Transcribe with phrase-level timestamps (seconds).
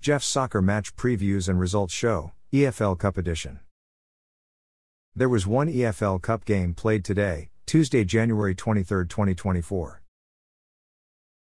[0.00, 3.60] Jeff's Soccer Match Previews and Results Show, EFL Cup Edition.
[5.14, 10.00] There was one EFL Cup game played today, Tuesday, January 23, 2024.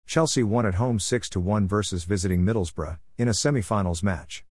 [0.06, 4.45] Chelsea won at home 6 1 versus visiting Middlesbrough, in a semi finals match.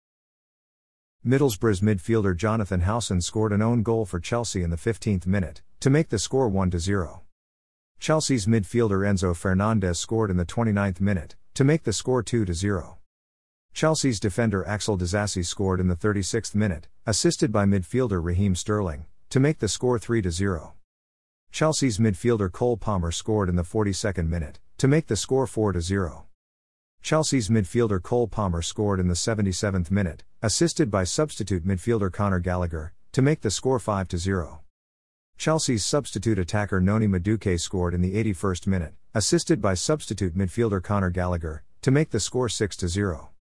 [1.26, 5.90] Middlesbrough's midfielder Jonathan Howson scored an own goal for Chelsea in the 15th minute, to
[5.90, 7.22] make the score 1 0.
[8.02, 12.98] Chelsea's midfielder Enzo Fernandez scored in the 29th minute, to make the score 2 0.
[13.74, 19.40] Chelsea's defender Axel Disasi scored in the 36th minute, assisted by midfielder Raheem Sterling, to
[19.40, 20.74] make the score 3 0.
[21.52, 26.26] Chelsea's midfielder Cole Palmer scored in the 42nd minute, to make the score 4 0.
[27.02, 32.94] Chelsea's midfielder Cole Palmer scored in the 77th minute, assisted by substitute midfielder Conor Gallagher,
[33.12, 34.62] to make the score 5 0.
[35.36, 41.10] Chelsea's substitute attacker Noni Madueke scored in the 81st minute, assisted by substitute midfielder Conor
[41.10, 43.33] Gallagher, to make the score 6 0.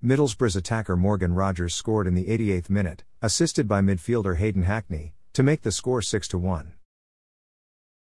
[0.00, 5.42] Middlesbrough's attacker Morgan Rogers scored in the 88th minute, assisted by midfielder Hayden Hackney, to
[5.42, 6.74] make the score 6 1.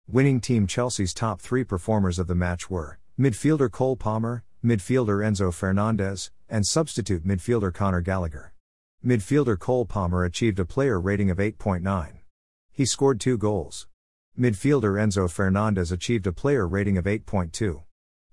[0.06, 5.50] Winning team Chelsea's top three performers of the match were midfielder Cole Palmer, midfielder Enzo
[5.54, 8.52] Fernandez, and substitute midfielder Conor Gallagher.
[9.02, 12.18] Midfielder Cole Palmer achieved a player rating of 8.9.
[12.72, 13.86] He scored two goals.
[14.38, 17.84] Midfielder Enzo Fernandez achieved a player rating of 8.2.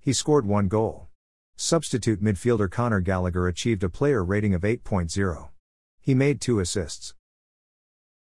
[0.01, 1.07] He scored one goal.
[1.55, 5.49] Substitute midfielder Conor Gallagher achieved a player rating of 8.0.
[6.01, 7.13] He made two assists.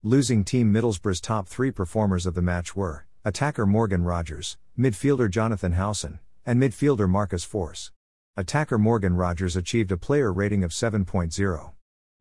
[0.01, 5.73] Losing team Middlesbrough's top three performers of the match were attacker Morgan Rogers, midfielder Jonathan
[5.73, 7.91] Howson, and midfielder Marcus Forss.
[8.35, 11.71] Attacker Morgan Rogers achieved a player rating of 7.0.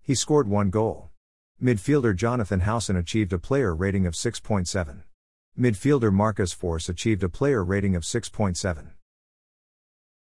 [0.02, 1.10] He scored one goal.
[1.60, 5.02] Midfielder Jonathan Howson achieved a player rating of 6.7.
[5.58, 8.90] Midfielder Marcus Forss achieved a player rating of 6.7.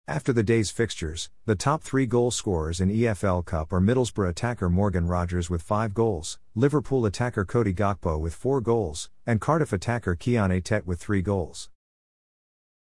[0.05, 4.69] After the day's fixtures, the top three goal scorers in EFL Cup are Middlesbrough attacker
[4.69, 10.13] Morgan Rogers with five goals, Liverpool attacker Cody Gakpo with four goals, and Cardiff attacker
[10.13, 11.69] Kion Etete with three goals.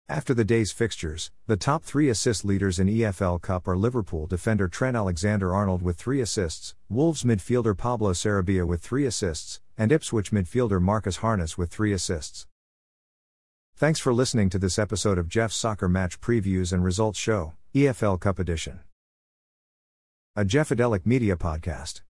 [0.09, 4.67] After the day's fixtures, the top three assist leaders in EFL Cup are Liverpool defender
[4.67, 10.31] Trent Alexander Arnold with three assists, Wolves midfielder Pablo Sarabia with three assists, and Ipswich
[10.31, 12.47] midfielder Marcus Harness with three assists.
[13.82, 18.20] Thanks for listening to this episode of Jeff's Soccer Match Previews and Results Show, EFL
[18.20, 18.78] Cup Edition.
[20.37, 22.03] A Jeffadelic Media Podcast.